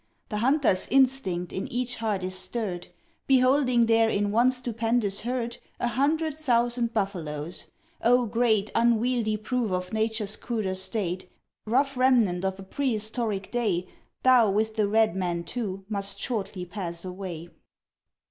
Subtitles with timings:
[0.29, 2.87] The hunter's instinct in each heart is stirred,
[3.27, 7.67] Beholding there in one stupendous herd A hundred thousand buffaloes.
[8.03, 11.29] Oh great Unwieldy proof of Nature's cruder state,
[11.67, 13.87] Rough remnant of a prehistoric day,
[14.23, 17.49] Thou, with the red man, too, must shortly pass away.